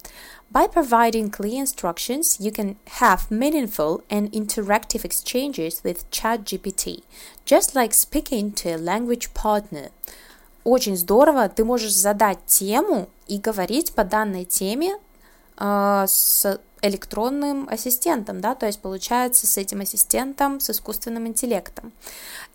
By 0.51 0.67
providing 0.67 1.31
clear 1.31 1.61
instructions, 1.61 2.39
you 2.39 2.51
can 2.51 2.75
have 3.01 3.31
meaningful 3.31 4.03
and 4.09 4.31
interactive 4.31 5.03
exchanges 5.03 5.81
with 5.83 6.09
ChatGPT, 6.11 7.01
just 7.45 7.73
like 7.73 7.93
speaking 7.93 8.51
to 8.53 8.75
a 8.75 8.77
language 8.77 9.33
partner. 9.33 9.89
Очень 10.63 10.95
здорово, 10.95 11.49
ты 11.49 11.65
можешь 11.65 11.93
задать 11.93 12.45
тему 12.45 13.09
и 13.27 13.37
говорить 13.37 13.93
по 13.93 14.03
данной 14.03 14.45
теме 14.45 14.91
э, 14.91 15.06
с 15.58 16.60
электронным 16.82 17.68
ассистентом, 17.68 18.40
да, 18.40 18.54
то 18.54 18.66
есть 18.66 18.80
получается 18.80 19.46
с 19.46 19.56
этим 19.56 19.80
ассистентом, 19.80 20.60
с 20.60 20.70
искусственным 20.70 21.26
интеллектом. 21.26 21.92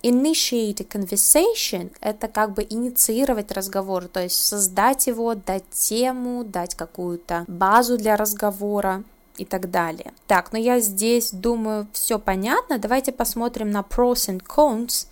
Initiate 0.01 0.81
a 0.81 0.85
conversation– 0.85 1.91
это 2.01 2.27
как 2.27 2.53
бы 2.53 2.65
инициировать 2.69 3.51
разговор, 3.51 4.07
то 4.07 4.21
есть 4.21 4.37
создать 4.37 5.07
его, 5.07 5.35
дать 5.35 5.69
тему, 5.71 6.43
дать 6.43 6.75
какую-то 6.75 7.45
базу 7.47 7.97
для 7.97 8.15
разговора 8.15 9.03
и 9.37 9.45
так 9.45 9.69
далее. 9.71 10.13
Так, 10.27 10.53
ну 10.53 10.59
я 10.59 10.79
здесь 10.79 11.31
думаю, 11.31 11.87
все 11.91 12.19
понятно. 12.19 12.77
Давайте 12.77 13.11
посмотрим 13.11 13.71
на 13.71 13.81
pros 13.81 14.29
and 14.29 14.41
cons. 14.43 15.07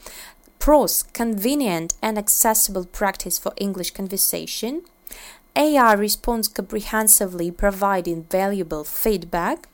Pros– 0.59 1.05
convenient 1.13 1.95
and 2.01 2.17
accessible 2.17 2.87
practice 2.87 3.41
for 3.41 3.53
English 3.57 3.93
conversation– 3.93 4.85
AI 5.54 5.94
responds 5.94 6.48
comprehensively, 6.48 7.50
providing 7.50 8.24
valuable 8.30 8.84
feedback, 8.84 9.68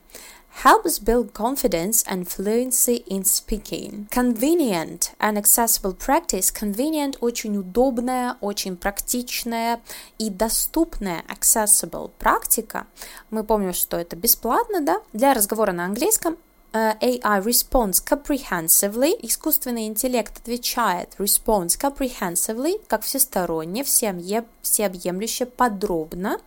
helps 0.62 0.98
build 0.98 1.32
confidence 1.32 2.04
and 2.06 2.28
fluency 2.28 3.02
in 3.06 3.24
speaking. 3.24 4.06
Convenient 4.10 5.12
and 5.18 5.36
accessible 5.36 5.94
practice. 5.94 6.50
Convenient – 6.50 7.20
очень 7.20 7.56
удобная, 7.56 8.36
очень 8.40 8.76
практичная 8.76 9.80
и 10.18 10.30
доступная 10.30 11.24
accessible 11.28 12.10
практика. 12.18 12.86
Мы 13.30 13.44
помним, 13.44 13.72
что 13.72 13.96
это 13.96 14.14
бесплатно, 14.14 14.82
да? 14.82 15.00
Для 15.12 15.34
разговора 15.34 15.72
на 15.72 15.86
английском 15.86 16.36
AI 16.73 17.41
responds 17.41 18.03
comprehensively, 18.03 19.17
искусственный 19.21 19.87
интеллект 19.87 20.37
отвечает 20.37 21.15
responds 21.17 21.79
comprehensively, 21.79 22.81
как 22.87 23.01
всесторонне, 23.03 23.83
всеобъемлюще, 23.83 25.45
подробно, 25.45 26.39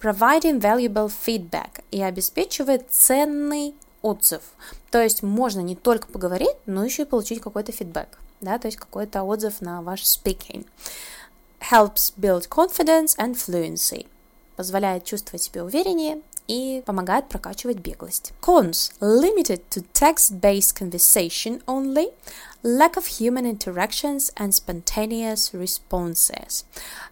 providing 0.00 0.60
valuable 0.60 1.10
feedback 1.10 1.82
и 1.90 2.02
обеспечивает 2.02 2.90
ценный 2.90 3.74
отзыв. 4.02 4.42
То 4.90 5.00
есть 5.00 5.22
можно 5.22 5.60
не 5.60 5.76
только 5.76 6.08
поговорить, 6.08 6.56
но 6.66 6.84
еще 6.84 7.02
и 7.02 7.06
получить 7.06 7.40
какой-то 7.40 7.72
фидбэк, 7.72 8.18
да, 8.40 8.58
то 8.58 8.66
есть 8.66 8.76
какой-то 8.76 9.22
отзыв 9.22 9.60
на 9.60 9.80
ваш 9.80 10.02
speaking. 10.02 10.66
Helps 11.70 12.12
build 12.18 12.48
confidence 12.48 13.16
and 13.16 13.36
fluency. 13.36 14.06
Позволяет 14.56 15.04
чувствовать 15.04 15.44
себя 15.44 15.64
увереннее 15.64 16.20
и 16.52 16.82
помогает 16.84 17.28
прокачивать 17.28 17.78
беглость. 17.78 18.34
Cons. 18.42 18.92
Limited 19.00 19.62
to 19.70 19.82
text-based 19.94 20.76
conversation 20.78 21.62
only. 21.64 22.12
Lack 22.62 22.96
of 22.96 23.06
human 23.06 23.46
interactions 23.46 24.30
and 24.36 24.52
spontaneous 24.52 25.52
responses. 25.54 26.64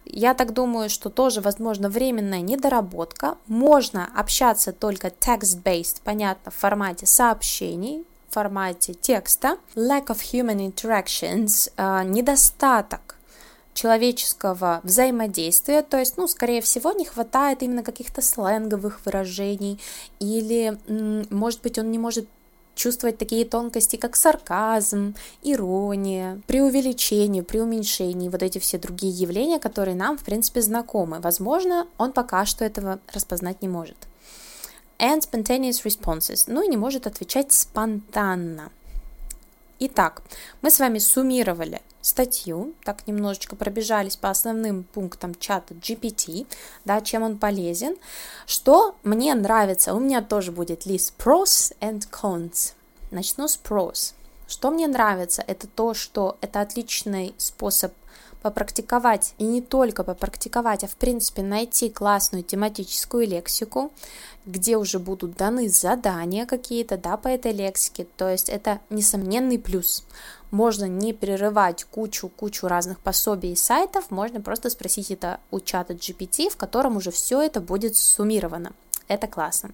Я 0.05 0.35
так 0.35 0.53
думаю, 0.53 0.89
что 0.89 1.09
тоже, 1.09 1.41
возможно, 1.41 1.89
временная 1.89 2.41
недоработка. 2.41 3.37
Можно 3.47 4.07
общаться 4.15 4.73
только 4.73 5.07
text-based, 5.07 6.01
понятно, 6.03 6.51
в 6.51 6.55
формате 6.55 7.07
сообщений, 7.07 8.05
в 8.29 8.35
формате 8.35 8.93
текста. 8.93 9.57
Lack 9.75 10.07
of 10.07 10.19
human 10.31 10.71
interactions, 10.71 11.71
э, 11.77 12.03
недостаток 12.03 13.10
человеческого 13.73 14.81
взаимодействия, 14.83 15.81
то 15.81 15.97
есть, 15.97 16.17
ну, 16.17 16.27
скорее 16.27 16.61
всего, 16.61 16.91
не 16.91 17.05
хватает 17.05 17.63
именно 17.63 17.83
каких-то 17.83 18.21
сленговых 18.21 18.99
выражений, 19.05 19.79
или, 20.19 20.77
может 21.29 21.61
быть, 21.61 21.79
он 21.79 21.91
не 21.91 21.97
может 21.97 22.27
чувствовать 22.75 23.17
такие 23.17 23.45
тонкости, 23.45 23.95
как 23.95 24.15
сарказм, 24.15 25.13
ирония, 25.43 26.41
преувеличение, 26.47 27.43
преуменьшение, 27.43 28.29
вот 28.29 28.43
эти 28.43 28.59
все 28.59 28.77
другие 28.77 29.13
явления, 29.13 29.59
которые 29.59 29.95
нам, 29.95 30.17
в 30.17 30.23
принципе, 30.23 30.61
знакомы. 30.61 31.19
Возможно, 31.19 31.87
он 31.97 32.11
пока 32.11 32.45
что 32.45 32.65
этого 32.65 32.99
распознать 33.13 33.61
не 33.61 33.67
может. 33.67 33.97
And 34.99 35.19
spontaneous 35.19 35.83
responses, 35.83 36.45
ну 36.47 36.63
и 36.63 36.67
не 36.67 36.77
может 36.77 37.07
отвечать 37.07 37.51
спонтанно. 37.51 38.71
Итак, 39.83 40.21
мы 40.61 40.69
с 40.69 40.77
вами 40.77 40.99
суммировали 40.99 41.81
статью, 42.01 42.75
так 42.83 43.07
немножечко 43.07 43.55
пробежались 43.55 44.15
по 44.15 44.29
основным 44.29 44.83
пунктам 44.83 45.33
чата 45.33 45.73
GPT, 45.73 46.45
да, 46.85 47.01
чем 47.01 47.23
он 47.23 47.39
полезен. 47.39 47.95
Что 48.45 48.95
мне 49.01 49.33
нравится, 49.33 49.95
у 49.95 49.99
меня 49.99 50.21
тоже 50.21 50.51
будет 50.51 50.85
лист 50.85 51.15
pros 51.17 51.75
and 51.79 52.07
cons. 52.11 52.73
Начну 53.09 53.47
с 53.47 53.59
pros. 53.59 54.13
Что 54.47 54.69
мне 54.69 54.87
нравится, 54.87 55.43
это 55.47 55.65
то, 55.65 55.95
что 55.95 56.37
это 56.41 56.61
отличный 56.61 57.33
способ 57.39 57.91
попрактиковать, 58.41 59.33
и 59.37 59.43
не 59.43 59.61
только 59.61 60.03
попрактиковать, 60.03 60.83
а 60.83 60.87
в 60.87 60.95
принципе 60.95 61.43
найти 61.43 61.89
классную 61.89 62.43
тематическую 62.43 63.27
лексику, 63.27 63.91
где 64.45 64.77
уже 64.77 64.99
будут 64.99 65.35
даны 65.35 65.69
задания 65.69 66.45
какие-то, 66.45 66.97
да, 66.97 67.17
по 67.17 67.27
этой 67.27 67.51
лексике, 67.51 68.07
то 68.17 68.29
есть 68.29 68.49
это 68.49 68.79
несомненный 68.89 69.59
плюс. 69.59 70.03
Можно 70.49 70.85
не 70.85 71.13
прерывать 71.13 71.85
кучу-кучу 71.85 72.67
разных 72.67 72.99
пособий 72.99 73.53
и 73.53 73.55
сайтов, 73.55 74.11
можно 74.11 74.41
просто 74.41 74.69
спросить 74.69 75.11
это 75.11 75.39
у 75.51 75.59
чата 75.59 75.93
GPT, 75.93 76.49
в 76.49 76.57
котором 76.57 76.97
уже 76.97 77.11
все 77.11 77.41
это 77.41 77.61
будет 77.61 77.95
суммировано. 77.95 78.73
Это 79.07 79.27
классно. 79.27 79.71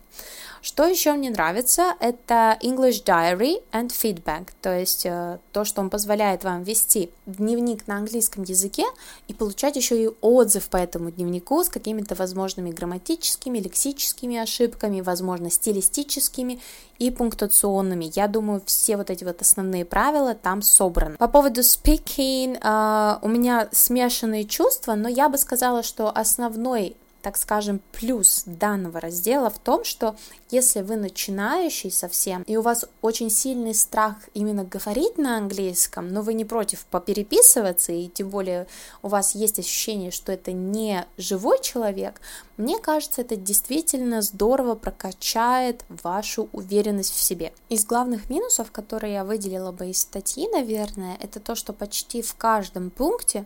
Что 0.61 0.85
еще 0.85 1.13
мне 1.13 1.29
нравится, 1.29 1.93
это 1.99 2.57
English 2.61 3.03
Diary 3.05 3.63
and 3.71 3.89
Feedback, 3.89 4.49
то 4.61 4.77
есть 4.77 5.05
э, 5.05 5.39
то, 5.51 5.63
что 5.63 5.81
он 5.81 5.89
позволяет 5.89 6.43
вам 6.43 6.63
вести 6.63 7.11
дневник 7.25 7.87
на 7.87 7.97
английском 7.97 8.43
языке 8.43 8.83
и 9.27 9.33
получать 9.33 9.75
еще 9.75 10.03
и 10.03 10.09
отзыв 10.21 10.67
по 10.69 10.77
этому 10.77 11.11
дневнику 11.11 11.63
с 11.63 11.69
какими-то 11.69 12.15
возможными 12.15 12.71
грамматическими, 12.71 13.59
лексическими 13.59 14.37
ошибками, 14.37 15.01
возможно, 15.01 15.51
стилистическими 15.51 16.59
и 16.97 17.11
пунктуационными. 17.11 18.11
Я 18.15 18.27
думаю, 18.27 18.61
все 18.65 18.97
вот 18.97 19.09
эти 19.09 19.23
вот 19.23 19.41
основные 19.41 19.85
правила 19.85 20.33
там 20.33 20.61
собраны. 20.61 21.17
По 21.17 21.27
поводу 21.27 21.61
speaking 21.61 22.57
э, 22.61 23.19
у 23.21 23.27
меня 23.27 23.69
смешанные 23.71 24.45
чувства, 24.45 24.95
но 24.95 25.07
я 25.07 25.29
бы 25.29 25.37
сказала, 25.37 25.83
что 25.83 26.09
основной 26.09 26.97
так 27.27 27.35
скажем, 27.35 27.81
плюс 27.91 28.43
данного 28.45 29.01
раздела 29.01 29.49
в 29.49 29.59
том, 29.59 29.83
что 29.83 30.15
если 30.49 30.79
вы 30.81 30.95
начинающий 30.95 31.91
совсем, 31.91 32.43
и 32.43 32.55
у 32.55 32.61
вас 32.61 32.85
очень 33.01 33.29
сильный 33.29 33.75
страх 33.75 34.15
именно 34.33 34.63
говорить 34.63 35.17
на 35.17 35.35
английском, 35.35 36.07
но 36.07 36.21
вы 36.21 36.35
не 36.35 36.45
против 36.45 36.85
попереписываться, 36.85 37.91
и 37.91 38.07
тем 38.07 38.29
более 38.29 38.65
у 39.01 39.09
вас 39.09 39.35
есть 39.35 39.59
ощущение, 39.59 40.09
что 40.09 40.31
это 40.31 40.53
не 40.53 41.05
живой 41.17 41.61
человек, 41.61 42.21
мне 42.55 42.79
кажется, 42.79 43.19
это 43.19 43.35
действительно 43.35 44.21
здорово 44.21 44.75
прокачает 44.75 45.83
вашу 45.89 46.47
уверенность 46.53 47.13
в 47.13 47.19
себе. 47.19 47.51
Из 47.67 47.85
главных 47.85 48.29
минусов, 48.29 48.71
которые 48.71 49.15
я 49.15 49.25
выделила 49.25 49.73
бы 49.73 49.89
из 49.89 49.99
статьи, 49.99 50.47
наверное, 50.47 51.17
это 51.19 51.41
то, 51.41 51.55
что 51.55 51.73
почти 51.73 52.21
в 52.21 52.35
каждом 52.35 52.89
пункте 52.89 53.45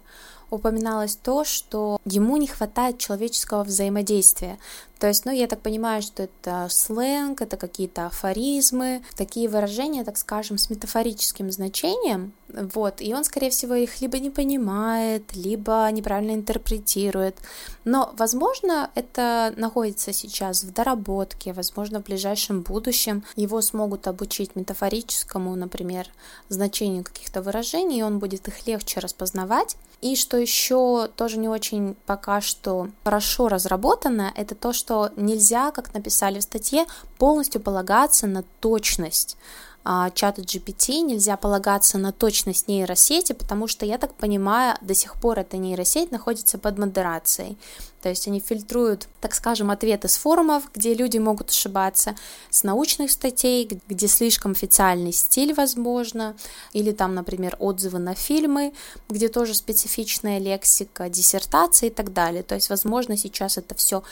упоминалось 0.51 1.15
то, 1.15 1.43
что 1.43 1.99
ему 2.05 2.37
не 2.37 2.47
хватает 2.47 2.99
человеческого 2.99 3.63
взаимодействия. 3.63 4.59
То 5.01 5.07
есть, 5.07 5.25
ну, 5.25 5.31
я 5.31 5.47
так 5.47 5.61
понимаю, 5.61 6.03
что 6.03 6.21
это 6.21 6.67
сленг, 6.69 7.41
это 7.41 7.57
какие-то 7.57 8.05
афоризмы, 8.05 9.01
такие 9.15 9.49
выражения, 9.49 10.03
так 10.03 10.15
скажем, 10.15 10.59
с 10.59 10.69
метафорическим 10.69 11.51
значением, 11.51 12.33
вот, 12.53 13.01
и 13.01 13.13
он, 13.13 13.23
скорее 13.23 13.49
всего, 13.49 13.75
их 13.75 14.01
либо 14.01 14.19
не 14.19 14.29
понимает, 14.29 15.35
либо 15.35 15.89
неправильно 15.91 16.33
интерпретирует. 16.33 17.37
Но, 17.83 18.13
возможно, 18.17 18.91
это 18.93 19.53
находится 19.57 20.13
сейчас 20.13 20.63
в 20.63 20.71
доработке, 20.73 21.53
возможно, 21.53 21.99
в 21.99 22.03
ближайшем 22.03 22.61
будущем 22.61 23.23
его 23.35 23.61
смогут 23.61 24.07
обучить 24.07 24.55
метафорическому, 24.55 25.55
например, 25.55 26.07
значению 26.49 27.03
каких-то 27.03 27.41
выражений, 27.41 27.99
и 27.99 28.03
он 28.03 28.19
будет 28.19 28.47
их 28.47 28.67
легче 28.67 28.99
распознавать. 28.99 29.77
И 30.01 30.15
что 30.15 30.37
еще 30.37 31.09
тоже 31.15 31.37
не 31.37 31.47
очень 31.47 31.95
пока 32.05 32.41
что 32.41 32.89
хорошо 33.03 33.47
разработано, 33.47 34.31
это 34.35 34.55
то, 34.55 34.73
что 34.73 34.90
нельзя, 35.15 35.71
как 35.71 35.93
написали 35.93 36.39
в 36.39 36.43
статье, 36.43 36.85
полностью 37.17 37.61
полагаться 37.61 38.27
на 38.27 38.43
точность 38.59 39.37
а, 39.83 40.11
чата 40.11 40.41
GPT, 40.41 41.01
нельзя 41.01 41.37
полагаться 41.37 41.97
на 41.97 42.11
точность 42.11 42.67
нейросети, 42.67 43.33
потому 43.33 43.67
что, 43.67 43.85
я 43.85 43.97
так 43.97 44.13
понимаю, 44.13 44.77
до 44.81 44.93
сих 44.93 45.15
пор 45.19 45.39
эта 45.39 45.57
нейросеть 45.57 46.11
находится 46.11 46.59
под 46.59 46.77
модерацией. 46.77 47.57
То 48.01 48.09
есть 48.09 48.27
они 48.27 48.39
фильтруют, 48.39 49.07
так 49.21 49.33
скажем, 49.33 49.71
ответы 49.71 50.07
с 50.07 50.17
форумов, 50.17 50.63
где 50.73 50.93
люди 50.93 51.17
могут 51.17 51.49
ошибаться, 51.49 52.15
с 52.49 52.63
научных 52.63 53.11
статей, 53.11 53.67
где 53.87 54.07
слишком 54.07 54.51
официальный 54.51 55.13
стиль, 55.13 55.53
возможно, 55.53 56.35
или 56.73 56.91
там, 56.91 57.15
например, 57.15 57.55
отзывы 57.59 57.99
на 57.99 58.13
фильмы, 58.13 58.73
где 59.09 59.29
тоже 59.29 59.53
специфичная 59.55 60.39
лексика, 60.39 61.09
диссертации 61.09 61.87
и 61.87 61.91
так 61.91 62.13
далее. 62.13 62.43
То 62.43 62.55
есть, 62.55 62.69
возможно, 62.69 63.17
сейчас 63.17 63.57
это 63.57 63.73
все 63.75 64.03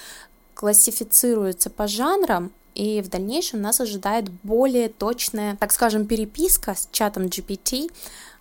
классифицируется 0.59 1.69
по 1.69 1.87
жанрам, 1.87 2.51
и 2.75 3.01
в 3.01 3.07
дальнейшем 3.07 3.61
нас 3.61 3.79
ожидает 3.79 4.29
более 4.43 4.89
точная, 4.89 5.55
так 5.55 5.71
скажем, 5.71 6.05
переписка 6.05 6.75
с 6.75 6.89
чатом 6.91 7.27
GPT, 7.27 7.89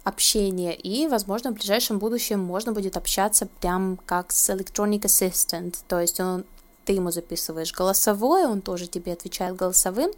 общение, 0.03 0.75
и, 0.75 1.07
возможно, 1.07 1.53
в 1.53 1.55
ближайшем 1.55 2.01
будущем 2.01 2.41
можно 2.41 2.73
будет 2.73 2.97
общаться 2.97 3.47
прям 3.61 4.01
как 4.05 4.33
с 4.33 4.51
Electronic 4.51 5.03
Assistant, 5.03 5.77
то 5.87 6.01
есть 6.01 6.19
он, 6.19 6.45
ты 6.85 6.95
ему 6.95 7.13
записываешь 7.13 7.73
голосовое, 7.73 8.49
он 8.49 8.63
тоже 8.63 8.89
тебе 8.89 9.13
отвечает 9.13 9.55
голосовым, 9.55 10.11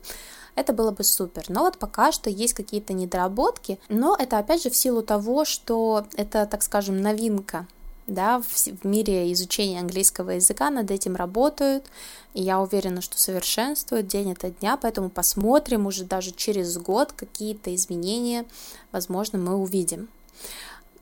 это 0.54 0.72
было 0.72 0.92
бы 0.92 1.04
супер. 1.04 1.44
Но 1.48 1.64
вот 1.64 1.76
пока 1.76 2.12
что 2.12 2.30
есть 2.30 2.54
какие-то 2.54 2.94
недоработки, 2.94 3.78
но 3.90 4.16
это 4.18 4.38
опять 4.38 4.62
же 4.62 4.70
в 4.70 4.76
силу 4.76 5.02
того, 5.02 5.44
что 5.44 6.06
это, 6.14 6.46
так 6.46 6.62
скажем, 6.62 7.02
новинка 7.02 7.66
да, 8.06 8.40
в, 8.40 8.46
в 8.46 8.84
мире 8.84 9.32
изучения 9.32 9.80
английского 9.80 10.30
языка 10.30 10.70
над 10.70 10.90
этим 10.90 11.16
работают, 11.16 11.86
и 12.34 12.42
я 12.42 12.60
уверена, 12.60 13.00
что 13.00 13.18
совершенствуют 13.18 14.06
день 14.06 14.32
ото 14.32 14.50
дня, 14.50 14.76
поэтому 14.76 15.10
посмотрим 15.10 15.86
уже 15.86 16.04
даже 16.04 16.32
через 16.32 16.76
год 16.78 17.12
какие-то 17.12 17.74
изменения, 17.74 18.44
возможно, 18.92 19.38
мы 19.38 19.56
увидим. 19.56 20.08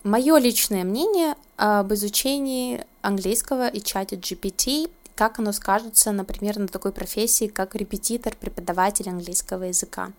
Мое 0.04 0.38
личное 0.38 0.84
мнение 0.84 1.34
об 1.56 1.92
изучении 1.92 2.84
английского 3.02 3.68
и 3.68 3.80
чате 3.80 4.16
GPT, 4.16 4.90
как 5.14 5.40
оно 5.40 5.52
скажется, 5.52 6.12
например, 6.12 6.58
на 6.58 6.68
такой 6.68 6.92
профессии, 6.92 7.48
как 7.48 7.74
репетитор, 7.74 8.36
преподаватель 8.36 9.08
английского 9.08 9.64
языка. 9.64 10.12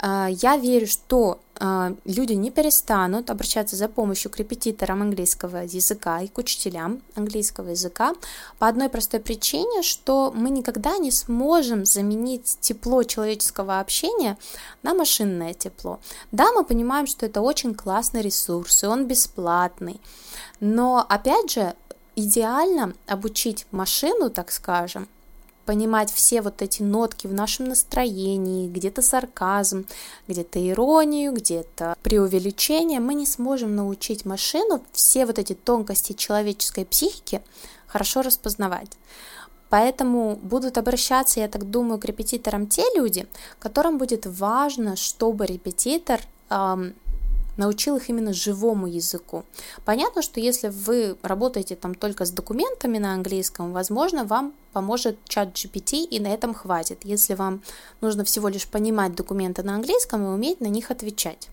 А, 0.00 0.28
я 0.28 0.56
верю, 0.56 0.86
что 0.86 1.40
а, 1.58 1.92
люди 2.04 2.34
не 2.34 2.50
перестанут 2.50 3.30
обращаться 3.30 3.74
за 3.74 3.88
помощью 3.88 4.30
к 4.30 4.36
репетиторам 4.38 5.02
английского 5.02 5.58
языка 5.58 6.20
и 6.20 6.28
к 6.28 6.38
учителям 6.38 7.02
английского 7.16 7.70
языка 7.70 8.14
по 8.58 8.68
одной 8.68 8.88
простой 8.88 9.18
причине, 9.18 9.82
что 9.82 10.32
мы 10.34 10.50
никогда 10.50 10.98
не 10.98 11.10
сможем 11.10 11.84
заменить 11.84 12.58
тепло 12.60 13.02
человеческого 13.02 13.80
общения 13.80 14.38
на 14.82 14.94
машинное 14.94 15.52
тепло. 15.52 15.98
Да, 16.30 16.52
мы 16.52 16.64
понимаем, 16.64 17.06
что 17.06 17.26
это 17.26 17.40
очень 17.40 17.74
классный 17.74 18.22
ресурс, 18.22 18.84
и 18.84 18.86
он 18.86 19.06
бесплатный, 19.06 20.00
но 20.60 21.04
опять 21.08 21.50
же, 21.50 21.74
идеально 22.14 22.94
обучить 23.06 23.66
машину, 23.70 24.30
так 24.30 24.50
скажем, 24.50 25.08
понимать 25.68 26.10
все 26.10 26.40
вот 26.40 26.62
эти 26.62 26.82
нотки 26.82 27.26
в 27.26 27.34
нашем 27.34 27.66
настроении, 27.68 28.70
где-то 28.70 29.02
сарказм, 29.02 29.84
где-то 30.26 30.66
иронию, 30.66 31.30
где-то 31.34 31.94
преувеличение, 32.00 33.00
мы 33.00 33.12
не 33.12 33.26
сможем 33.26 33.76
научить 33.76 34.24
машину 34.24 34.82
все 34.92 35.26
вот 35.26 35.38
эти 35.38 35.52
тонкости 35.52 36.14
человеческой 36.14 36.86
психики 36.86 37.42
хорошо 37.86 38.22
распознавать. 38.22 38.92
Поэтому 39.68 40.36
будут 40.36 40.78
обращаться, 40.78 41.40
я 41.40 41.48
так 41.48 41.68
думаю, 41.68 42.00
к 42.00 42.06
репетиторам 42.06 42.66
те 42.66 42.84
люди, 42.96 43.26
которым 43.58 43.98
будет 43.98 44.24
важно, 44.24 44.96
чтобы 44.96 45.44
репетитор 45.44 46.20
эм, 46.48 46.94
научил 47.58 47.96
их 47.96 48.08
именно 48.08 48.32
живому 48.32 48.86
языку. 48.86 49.44
Понятно, 49.84 50.22
что 50.22 50.40
если 50.40 50.68
вы 50.68 51.16
работаете 51.22 51.76
там 51.76 51.94
только 51.94 52.24
с 52.24 52.30
документами 52.30 52.98
на 52.98 53.12
английском, 53.12 53.72
возможно, 53.72 54.24
вам 54.24 54.54
поможет 54.72 55.18
чат 55.28 55.48
GPT, 55.48 56.04
и 56.04 56.20
на 56.20 56.28
этом 56.28 56.54
хватит, 56.54 57.00
если 57.02 57.34
вам 57.34 57.62
нужно 58.00 58.24
всего 58.24 58.48
лишь 58.48 58.66
понимать 58.66 59.14
документы 59.14 59.62
на 59.62 59.74
английском 59.74 60.24
и 60.24 60.28
уметь 60.28 60.60
на 60.60 60.68
них 60.68 60.90
отвечать. 60.90 61.48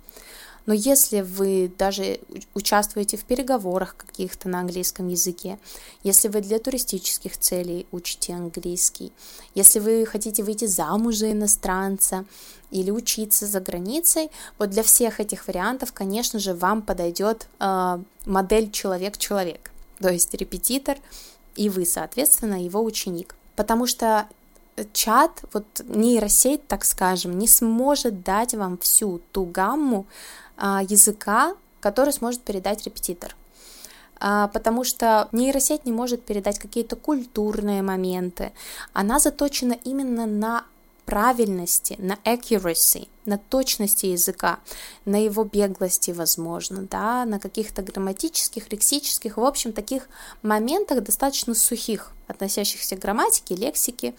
Но 0.65 0.73
если 0.73 1.21
вы 1.21 1.71
даже 1.77 2.19
участвуете 2.53 3.17
в 3.17 3.25
переговорах 3.25 3.95
каких-то 3.97 4.49
на 4.49 4.61
английском 4.61 5.07
языке, 5.07 5.59
если 6.03 6.27
вы 6.27 6.41
для 6.41 6.59
туристических 6.59 7.37
целей 7.37 7.85
учите 7.91 8.33
английский, 8.33 9.11
если 9.53 9.79
вы 9.79 10.05
хотите 10.05 10.43
выйти 10.43 10.65
замуж 10.65 11.17
за 11.17 11.31
иностранца 11.31 12.25
или 12.71 12.89
учиться 12.91 13.45
за 13.45 13.59
границей, 13.59 14.31
вот 14.57 14.71
для 14.71 14.83
всех 14.83 15.19
этих 15.19 15.47
вариантов, 15.47 15.93
конечно 15.93 16.39
же, 16.39 16.53
вам 16.53 16.81
подойдет 16.81 17.47
э, 17.59 17.99
модель 18.25 18.71
человек-человек, 18.71 19.71
то 19.99 20.09
есть 20.09 20.33
репетитор 20.33 20.97
и 21.55 21.69
вы, 21.69 21.85
соответственно, 21.85 22.63
его 22.63 22.83
ученик. 22.83 23.35
Потому 23.55 23.87
что 23.87 24.27
чат, 24.93 25.43
вот 25.53 25.65
нейросеть, 25.85 26.67
так 26.67 26.85
скажем, 26.85 27.37
не 27.37 27.47
сможет 27.47 28.23
дать 28.23 28.53
вам 28.53 28.77
всю 28.77 29.21
ту 29.31 29.45
гамму 29.45 30.05
а, 30.57 30.81
языка, 30.83 31.55
который 31.79 32.13
сможет 32.13 32.41
передать 32.41 32.83
репетитор. 32.85 33.35
А, 34.19 34.47
потому 34.47 34.83
что 34.83 35.29
нейросеть 35.31 35.85
не 35.85 35.91
может 35.91 36.23
передать 36.23 36.59
какие-то 36.59 36.95
культурные 36.95 37.81
моменты. 37.81 38.53
Она 38.93 39.19
заточена 39.19 39.73
именно 39.83 40.25
на 40.25 40.65
правильности, 41.05 41.95
на 41.99 42.17
accuracy, 42.25 43.07
на 43.25 43.37
точности 43.37 44.07
языка, 44.07 44.59
на 45.05 45.23
его 45.23 45.43
беглости, 45.43 46.11
возможно, 46.11 46.87
да, 46.89 47.25
на 47.25 47.39
каких-то 47.39 47.81
грамматических, 47.83 48.71
лексических, 48.71 49.37
в 49.37 49.43
общем, 49.43 49.71
таких 49.71 50.09
моментах 50.41 51.03
достаточно 51.03 51.53
сухих, 51.53 52.11
относящихся 52.27 52.95
к 52.95 52.99
грамматике, 52.99 53.55
лексике, 53.55 54.15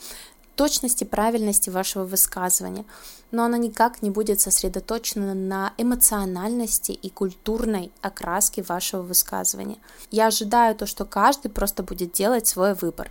точности, 0.57 1.05
правильности 1.05 1.71
вашего 1.71 2.05
высказывания, 2.05 2.85
но 3.31 3.45
она 3.45 3.59
никак 3.59 4.03
не 4.03 4.11
будет 4.11 4.41
сосредоточена 4.41 5.35
на 5.35 5.73
эмоциональности 5.79 6.93
и 6.93 7.11
культурной 7.11 7.93
окраске 8.03 8.63
вашего 8.63 9.03
высказывания. 9.03 9.79
Я 10.11 10.27
ожидаю 10.27 10.75
то, 10.75 10.87
что 10.87 11.05
каждый 11.05 11.51
просто 11.51 11.83
будет 11.83 12.13
делать 12.13 12.47
свой 12.47 12.75
выбор 12.75 13.11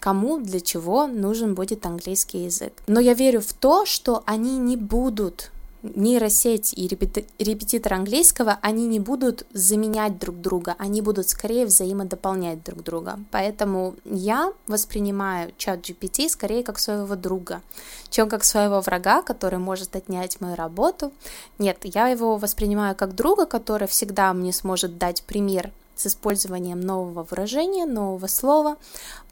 кому 0.00 0.38
для 0.38 0.60
чего 0.60 1.06
нужен 1.06 1.54
будет 1.54 1.86
английский 1.86 2.44
язык. 2.44 2.74
Но 2.86 3.00
я 3.00 3.14
верю 3.14 3.40
в 3.40 3.54
то, 3.54 3.86
что 3.86 4.22
они 4.26 4.58
не 4.58 4.76
будут 4.76 5.50
нейросеть 5.84 6.72
и 6.72 6.88
репетитор 6.88 7.94
английского, 7.94 8.58
они 8.62 8.86
не 8.86 9.00
будут 9.00 9.46
заменять 9.52 10.18
друг 10.18 10.40
друга, 10.40 10.74
они 10.78 11.02
будут 11.02 11.28
скорее 11.28 11.66
взаимодополнять 11.66 12.64
друг 12.64 12.82
друга. 12.82 13.18
Поэтому 13.30 13.94
я 14.04 14.52
воспринимаю 14.66 15.52
чат 15.58 15.80
GPT 15.80 16.28
скорее 16.28 16.64
как 16.64 16.78
своего 16.78 17.14
друга, 17.16 17.60
чем 18.08 18.28
как 18.28 18.44
своего 18.44 18.80
врага, 18.80 19.22
который 19.22 19.58
может 19.58 19.94
отнять 19.94 20.40
мою 20.40 20.56
работу. 20.56 21.12
Нет, 21.58 21.78
я 21.82 22.08
его 22.08 22.36
воспринимаю 22.36 22.96
как 22.96 23.14
друга, 23.14 23.46
который 23.46 23.86
всегда 23.86 24.32
мне 24.32 24.52
сможет 24.52 24.98
дать 24.98 25.22
пример 25.22 25.70
с 25.94 26.06
использованием 26.06 26.80
нового 26.80 27.26
выражения, 27.28 27.86
нового 27.86 28.26
слова, 28.26 28.76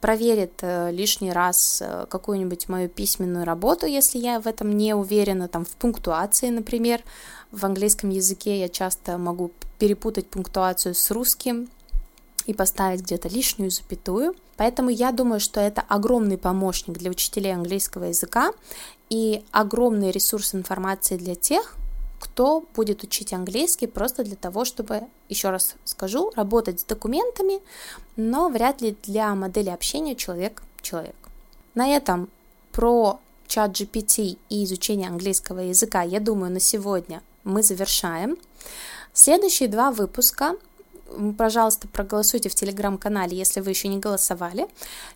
проверит 0.01 0.53
э, 0.63 0.91
лишний 0.93 1.33
раз 1.33 1.83
э, 1.83 2.07
какую-нибудь 2.09 2.69
мою 2.69 2.89
письменную 2.89 3.45
работу, 3.45 3.87
если 3.87 4.19
я 4.19 4.41
в 4.41 4.47
этом 4.47 4.77
не 4.77 4.95
уверена, 4.95 5.49
там 5.49 5.65
в 5.65 5.71
пунктуации, 5.71 6.49
например. 6.49 7.03
В 7.51 7.67
английском 7.67 8.11
языке 8.11 8.61
я 8.61 8.69
часто 8.69 9.19
могу 9.19 9.53
перепутать 9.79 10.27
пунктуацию 10.29 10.95
с 10.95 11.11
русским 11.11 11.69
и 12.47 12.55
поставить 12.55 13.03
где-то 13.03 13.29
лишнюю 13.29 13.71
запятую. 13.71 14.35
Поэтому 14.57 14.91
я 14.91 15.13
думаю, 15.13 15.41
что 15.41 15.61
это 15.61 15.83
огромный 15.83 16.39
помощник 16.39 16.97
для 16.99 17.11
учителей 17.11 17.53
английского 17.53 18.05
языка 18.05 18.53
и 19.11 19.45
огромный 19.51 20.11
ресурс 20.11 20.55
информации 20.55 21.17
для 21.17 21.35
тех, 21.35 21.77
кто 22.23 22.65
будет 22.77 23.03
учить 23.03 23.33
английский 23.33 23.89
просто 23.89 24.23
для 24.23 24.37
того, 24.37 24.65
чтобы, 24.65 25.03
еще 25.29 25.51
раз 25.51 25.75
скажу, 25.85 26.31
работать 26.37 26.79
с 26.79 26.85
документами, 26.85 27.61
но 28.15 28.49
вряд 28.49 28.81
ли 28.81 28.97
для 29.03 29.35
модели 29.35 29.71
общения 29.71 30.15
человек-человек. 30.15 31.17
На 31.75 31.89
этом 31.89 32.29
про 32.71 33.19
чат 33.49 33.73
GPT 33.73 34.39
и 34.49 34.65
изучение 34.65 35.09
английского 35.09 35.59
языка, 35.59 36.03
я 36.03 36.21
думаю, 36.21 36.53
на 36.53 36.61
сегодня 36.61 37.25
мы 37.43 37.65
завершаем. 37.65 38.37
Следующие 39.13 39.69
два 39.69 39.91
выпуска 39.91 40.55
пожалуйста, 41.37 41.89
проголосуйте 41.89 42.49
в 42.49 42.55
телеграм-канале, 42.55 43.37
если 43.37 43.61
вы 43.61 43.71
еще 43.71 43.89
не 43.89 43.99
голосовали. 43.99 44.67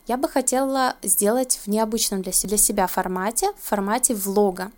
Я 0.06 0.18
бы 0.18 0.28
хотела 0.28 0.96
сделать 1.02 1.60
в 1.64 1.68
необычном 1.68 2.20
для 2.20 2.32
себя 2.32 2.86
формате, 2.86 3.52
в 3.58 3.68
формате 3.68 4.14
влога. 4.14 4.72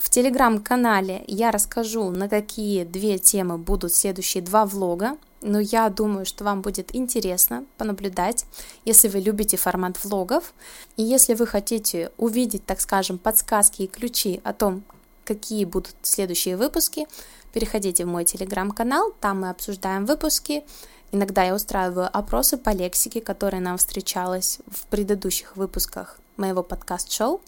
В 0.00 0.08
телеграм-канале 0.08 1.22
я 1.26 1.50
расскажу, 1.50 2.10
на 2.10 2.30
какие 2.30 2.84
две 2.84 3.18
темы 3.18 3.58
будут 3.58 3.92
следующие 3.92 4.42
два 4.42 4.64
влога, 4.64 5.18
но 5.42 5.60
я 5.60 5.90
думаю, 5.90 6.24
что 6.24 6.42
вам 6.42 6.62
будет 6.62 6.96
интересно 6.96 7.66
понаблюдать, 7.76 8.46
если 8.86 9.08
вы 9.08 9.20
любите 9.20 9.58
формат 9.58 10.02
влогов, 10.02 10.54
и 10.96 11.02
если 11.02 11.34
вы 11.34 11.46
хотите 11.46 12.12
увидеть, 12.16 12.64
так 12.64 12.80
скажем, 12.80 13.18
подсказки 13.18 13.82
и 13.82 13.86
ключи 13.86 14.40
о 14.42 14.54
том, 14.54 14.84
какие 15.26 15.66
будут 15.66 15.94
следующие 16.00 16.56
выпуски, 16.56 17.06
переходите 17.52 18.06
в 18.06 18.08
мой 18.08 18.24
телеграм-канал, 18.24 19.12
там 19.20 19.42
мы 19.42 19.50
обсуждаем 19.50 20.06
выпуски, 20.06 20.64
Иногда 21.12 21.42
я 21.42 21.56
устраиваю 21.56 22.08
опросы 22.16 22.56
по 22.56 22.70
лексике, 22.70 23.20
которая 23.20 23.60
нам 23.60 23.78
встречалась 23.78 24.60
в 24.70 24.86
предыдущих 24.86 25.56
выпусках 25.56 26.20
моего 26.36 26.62
подкаст-шоу. 26.62 27.40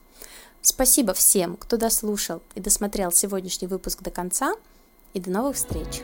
Спасибо 0.62 1.12
всем, 1.12 1.57
кто 1.57 1.77
дослушал 1.77 2.40
и 2.55 2.61
досмотрел 2.61 3.11
сегодняшний 3.11 3.66
выпуск 3.66 4.01
до 4.03 4.11
конца, 4.11 4.55
и 5.12 5.20
до 5.20 5.31
новых 5.31 5.57
встреч! 5.57 6.03